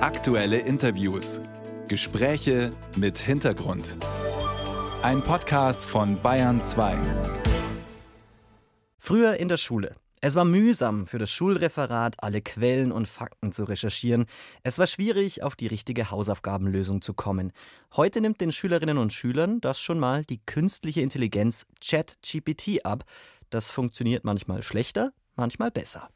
[0.00, 1.40] Aktuelle Interviews.
[1.88, 3.96] Gespräche mit Hintergrund.
[5.02, 6.96] Ein Podcast von Bayern 2.
[9.00, 9.96] Früher in der Schule.
[10.20, 14.26] Es war mühsam für das Schulreferat, alle Quellen und Fakten zu recherchieren.
[14.62, 17.50] Es war schwierig, auf die richtige Hausaufgabenlösung zu kommen.
[17.96, 23.02] Heute nimmt den Schülerinnen und Schülern das schon mal die künstliche Intelligenz ChatGPT ab.
[23.50, 26.08] Das funktioniert manchmal schlechter, manchmal besser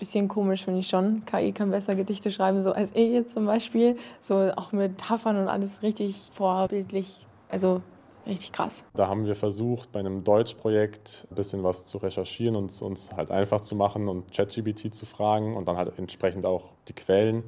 [0.00, 1.24] bisschen komisch, finde ich schon.
[1.24, 3.96] KI kann besser Gedichte schreiben, so als ich jetzt zum Beispiel.
[4.20, 7.26] So auch mit Taffern und alles richtig vorbildlich.
[7.48, 7.82] Also
[8.26, 8.84] richtig krass.
[8.94, 13.30] Da haben wir versucht, bei einem Deutschprojekt ein bisschen was zu recherchieren und uns halt
[13.30, 17.44] einfach zu machen und ChatGPT zu fragen und dann halt entsprechend auch die Quellen.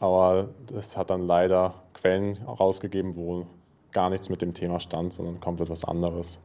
[0.00, 3.46] Aber es hat dann leider Quellen rausgegeben, wo
[3.92, 6.40] gar nichts mit dem Thema stand, sondern komplett was anderes.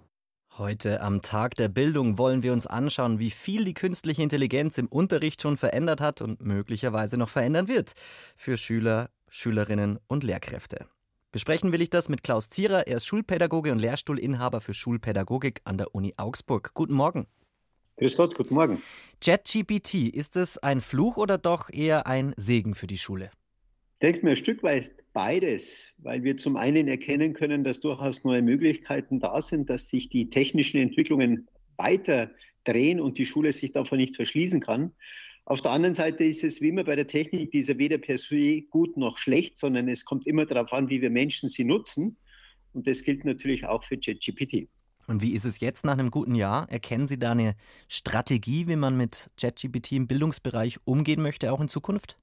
[0.58, 4.88] Heute am Tag der Bildung wollen wir uns anschauen, wie viel die künstliche Intelligenz im
[4.88, 7.94] Unterricht schon verändert hat und möglicherweise noch verändern wird
[8.36, 10.88] für Schüler, Schülerinnen und Lehrkräfte.
[11.32, 12.88] Besprechen will ich das mit Klaus Zierer.
[12.88, 16.72] Er ist Schulpädagoge und Lehrstuhlinhaber für Schulpädagogik an der Uni Augsburg.
[16.74, 17.28] Guten Morgen.
[17.98, 18.82] Grüß Gott, guten Morgen.
[19.24, 23.30] ChatGPT, ist es ein Fluch oder doch eher ein Segen für die Schule?
[24.02, 28.44] Denke mir ein Stück weit beides, weil wir zum einen erkennen können, dass durchaus neue
[28.44, 32.30] Möglichkeiten da sind, dass sich die technischen Entwicklungen weiter
[32.64, 34.92] drehen und die Schule sich davon nicht verschließen kann.
[35.46, 38.62] Auf der anderen Seite ist es wie immer bei der Technik, die weder per se
[38.70, 42.18] gut noch schlecht, sondern es kommt immer darauf an, wie wir Menschen sie nutzen.
[42.74, 44.68] Und das gilt natürlich auch für ChatGPT.
[45.08, 46.70] Und wie ist es jetzt nach einem guten Jahr?
[46.70, 47.56] Erkennen Sie da eine
[47.88, 52.18] Strategie, wie man mit ChatGPT im Bildungsbereich umgehen möchte, auch in Zukunft?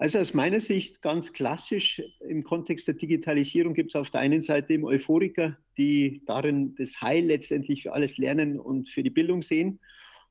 [0.00, 4.40] Also aus meiner Sicht ganz klassisch im Kontext der Digitalisierung gibt es auf der einen
[4.40, 9.42] Seite eben Euphoriker, die darin das Heil letztendlich für alles Lernen und für die Bildung
[9.42, 9.78] sehen.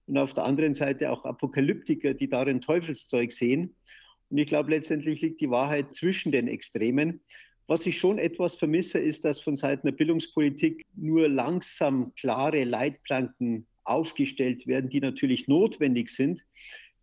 [0.08, 3.76] Und auf der anderen Seite auch Apokalyptiker, die darin Teufelszeug sehen.
[4.32, 7.20] Und ich glaube, letztendlich liegt die Wahrheit zwischen den Extremen.
[7.68, 13.68] Was ich schon etwas vermisse, ist, dass von Seiten der Bildungspolitik nur langsam klare Leitplanken
[13.84, 16.44] aufgestellt werden, die natürlich notwendig sind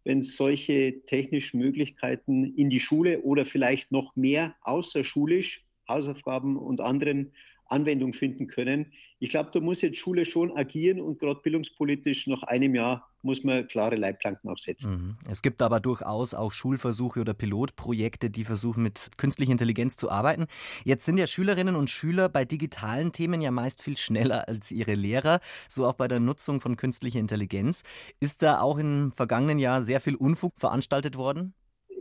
[0.07, 7.33] wenn solche technischen Möglichkeiten in die Schule oder vielleicht noch mehr außerschulisch, Hausaufgaben und anderen
[7.67, 8.93] Anwendung finden können.
[9.19, 13.45] Ich glaube, da muss jetzt Schule schon agieren und gerade bildungspolitisch nach einem Jahr muss
[13.45, 14.91] man klare Leitplanken aufsetzen.
[14.91, 15.17] Mhm.
[15.29, 20.47] Es gibt aber durchaus auch Schulversuche oder Pilotprojekte, die versuchen, mit künstlicher Intelligenz zu arbeiten.
[20.85, 24.95] Jetzt sind ja Schülerinnen und Schüler bei digitalen Themen ja meist viel schneller als ihre
[24.95, 27.83] Lehrer, so auch bei der Nutzung von künstlicher Intelligenz.
[28.21, 31.55] Ist da auch im vergangenen Jahr sehr viel Unfug veranstaltet worden?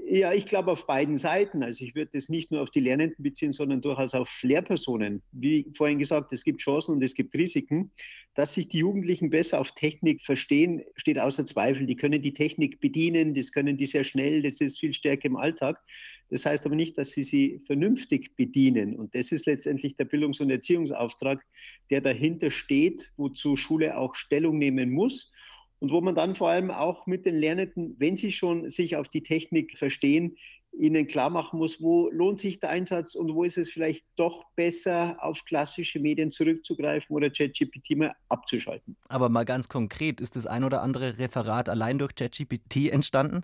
[0.08, 1.64] Ja, ich glaube auf beiden Seiten.
[1.64, 5.24] Also ich würde das nicht nur auf die Lernenden beziehen, sondern durchaus auf Lehrpersonen.
[5.32, 7.92] Wie vorhin gesagt, es gibt Chancen und es gibt Risiken.
[8.36, 11.88] Dass sich die Jugendlichen besser auf Technik verstehen, steht außer Zweifel.
[11.88, 15.38] Die können die Technik bedienen, das können die sehr schnell, das ist viel stärker im
[15.38, 15.82] Alltag.
[16.30, 18.96] Das heißt aber nicht, dass sie sie vernünftig bedienen.
[18.96, 21.44] Und das ist letztendlich der Bildungs- und Erziehungsauftrag,
[21.90, 25.32] der dahinter steht, wozu Schule auch Stellung nehmen muss
[25.80, 29.08] und wo man dann vor allem auch mit den Lernenden, wenn sie schon sich auf
[29.10, 30.38] die Technik verstehen,
[30.78, 34.46] ihnen klar machen muss, wo lohnt sich der Einsatz und wo ist es vielleicht doch
[34.56, 38.96] besser, auf klassische Medien zurückzugreifen oder ChatGPT mal abzuschalten.
[39.08, 43.44] Aber mal ganz konkret, ist das ein oder andere Referat allein durch ChatGPT entstanden?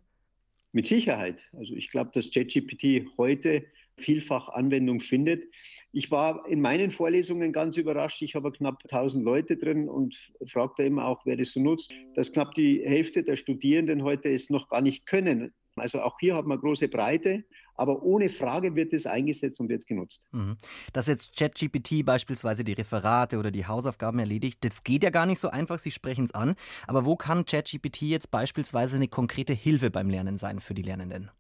[0.74, 1.42] Mit Sicherheit.
[1.54, 3.66] Also ich glaube, dass ChatGPT heute
[3.98, 5.44] vielfach Anwendung findet.
[5.92, 8.22] Ich war in meinen Vorlesungen ganz überrascht.
[8.22, 10.16] Ich habe knapp 1000 Leute drin und
[10.48, 14.50] fragte immer auch, wer das so nutzt, dass knapp die Hälfte der Studierenden heute es
[14.50, 15.54] noch gar nicht können.
[15.76, 19.80] Also auch hier hat man große Breite, aber ohne Frage wird es eingesetzt und wird
[19.80, 20.28] es genutzt.
[20.32, 20.58] Mhm.
[20.94, 25.40] Dass jetzt ChatGPT beispielsweise die Referate oder die Hausaufgaben erledigt, das geht ja gar nicht
[25.40, 26.56] so einfach, Sie sprechen es an.
[26.88, 31.32] Aber wo kann ChatGPT jetzt beispielsweise eine konkrete Hilfe beim Lernen sein für die Lernenden?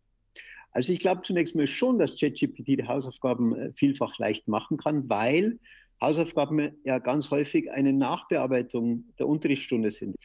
[0.71, 5.09] Also ich glaube zunächst mal schon, dass ChatGPT die Hausaufgaben äh, vielfach leicht machen kann,
[5.09, 5.59] weil
[6.01, 10.15] Hausaufgaben ja ganz häufig eine Nachbearbeitung der Unterrichtsstunde sind.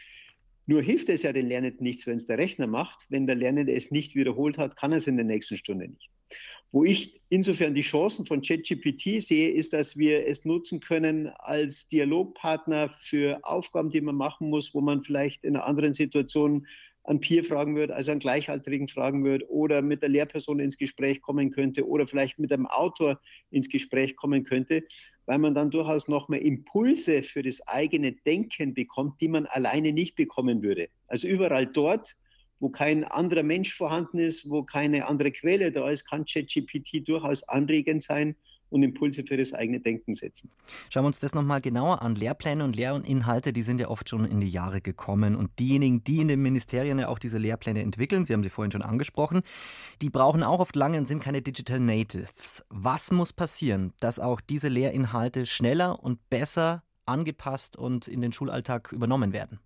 [0.66, 3.06] Nur hilft es ja den Lernenden nichts, wenn es der Rechner macht.
[3.08, 6.10] Wenn der Lernende es nicht wiederholt hat, kann er es in der nächsten Stunde nicht.
[6.72, 11.88] Wo ich insofern die Chancen von ChatGPT sehe, ist, dass wir es nutzen können als
[11.88, 16.66] Dialogpartner für Aufgaben, die man machen muss, wo man vielleicht in einer anderen Situation
[17.06, 21.22] an Peer fragen würde, also an Gleichaltrigen fragen würde oder mit der Lehrperson ins Gespräch
[21.22, 23.20] kommen könnte oder vielleicht mit einem Autor
[23.50, 24.82] ins Gespräch kommen könnte,
[25.26, 30.16] weil man dann durchaus nochmal Impulse für das eigene Denken bekommt, die man alleine nicht
[30.16, 30.88] bekommen würde.
[31.06, 32.16] Also überall dort,
[32.58, 37.42] wo kein anderer Mensch vorhanden ist, wo keine andere Quelle da ist, kann ChatGPT durchaus
[37.48, 38.34] anregend sein
[38.70, 40.50] und Impulse für das eigene Denken setzen.
[40.90, 42.14] Schauen wir uns das nochmal genauer an.
[42.14, 45.36] Lehrpläne und Lehrinhalte, die sind ja oft schon in die Jahre gekommen.
[45.36, 48.72] Und diejenigen, die in den Ministerien ja auch diese Lehrpläne entwickeln, Sie haben sie vorhin
[48.72, 49.42] schon angesprochen,
[50.02, 52.64] die brauchen auch oft lange und sind keine Digital Natives.
[52.68, 58.92] Was muss passieren, dass auch diese Lehrinhalte schneller und besser angepasst und in den Schulalltag
[58.92, 59.60] übernommen werden?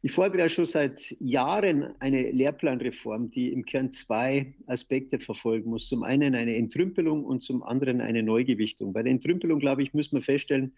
[0.00, 5.88] Ich fordere ja schon seit Jahren eine Lehrplanreform, die im Kern zwei Aspekte verfolgen muss.
[5.88, 8.92] Zum einen eine Entrümpelung und zum anderen eine Neugewichtung.
[8.92, 10.72] Bei der Entrümpelung, glaube ich, muss man feststellen,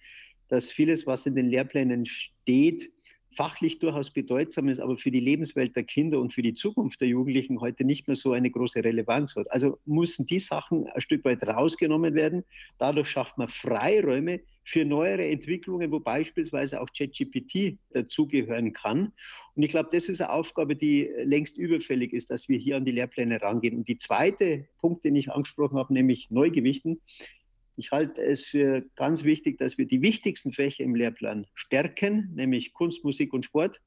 [0.49, 2.90] dass vieles, was in den Lehrplänen steht,
[3.37, 7.09] fachlich durchaus bedeutsam ist, aber für die Lebenswelt der Kinder und für die Zukunft der
[7.09, 9.50] Jugendlichen heute nicht mehr so eine große Relevanz hat.
[9.50, 12.44] Also müssen die Sachen ein Stück weit rausgenommen werden.
[12.79, 19.12] Dadurch schafft man Freiräume für neuere Entwicklungen, wo beispielsweise auch ChatGPT dazugehören kann.
[19.55, 22.85] Und ich glaube, das ist eine Aufgabe, die längst überfällig ist, dass wir hier an
[22.85, 23.77] die Lehrpläne rangehen.
[23.77, 27.00] Und die zweite Punkt, den ich angesprochen habe, nämlich Neugewichten,
[27.81, 32.75] ich halte es für ganz wichtig, dass wir die wichtigsten Fächer im Lehrplan stärken, nämlich
[32.75, 33.81] Kunst, Musik und Sport,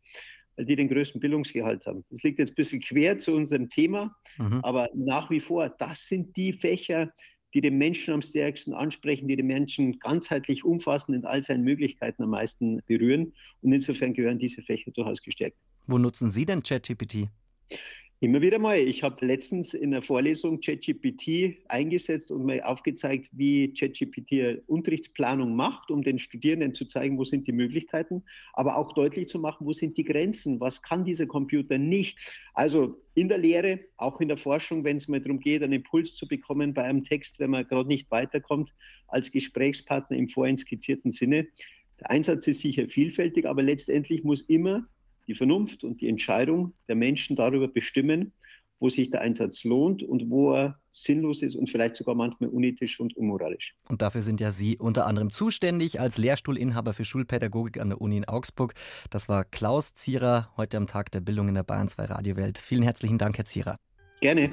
[0.56, 2.04] weil die den größten Bildungsgehalt haben.
[2.10, 4.60] Das liegt jetzt ein bisschen quer zu unserem Thema, mhm.
[4.63, 7.13] aber nach wie vor, das sind die Fächer,
[7.54, 12.24] die den Menschen am stärksten ansprechen, die den Menschen ganzheitlich umfassend in all seinen Möglichkeiten
[12.24, 13.34] am meisten berühren.
[13.62, 15.57] Und insofern gehören diese Fächer durchaus gestärkt.
[15.86, 17.28] Wo nutzen Sie denn ChatGPT?
[18.24, 18.78] Immer wieder mal.
[18.78, 25.92] Ich habe letztens in der Vorlesung ChatGPT eingesetzt und mal aufgezeigt, wie ChatGPT Unterrichtsplanung macht,
[25.92, 28.24] um den Studierenden zu zeigen, wo sind die Möglichkeiten,
[28.54, 32.18] aber auch deutlich zu machen, wo sind die Grenzen, was kann dieser Computer nicht.
[32.54, 36.16] Also in der Lehre, auch in der Forschung, wenn es mal darum geht, einen Impuls
[36.16, 38.74] zu bekommen bei einem Text, wenn man gerade nicht weiterkommt,
[39.10, 41.50] als Gesprächspartner im vorhin skizzierten Sinne.
[42.00, 44.88] Der Einsatz ist sicher vielfältig, aber letztendlich muss immer
[45.28, 48.34] die Vernunft und die Entscheidung der Menschen darüber bestimmen,
[48.80, 53.00] wo sich der Einsatz lohnt und wo er sinnlos ist und vielleicht sogar manchmal unethisch
[53.00, 53.75] und unmoralisch.
[53.88, 58.18] Und dafür sind ja Sie unter anderem zuständig als Lehrstuhlinhaber für Schulpädagogik an der Uni
[58.18, 58.74] in Augsburg.
[59.10, 62.58] Das war Klaus Zierer heute am Tag der Bildung in der Bayern 2 Radiowelt.
[62.58, 63.78] Vielen herzlichen Dank, Herr Zierer.
[64.19, 64.42] Gerne.